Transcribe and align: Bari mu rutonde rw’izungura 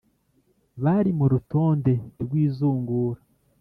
Bari 0.83 1.11
mu 1.17 1.25
rutonde 1.31 1.93
rw’izungura 2.21 3.21